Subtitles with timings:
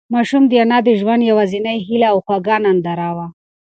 [0.13, 3.27] ماشوم د انا د ژوند یوازینۍ هيله او خوږه ننداره وه.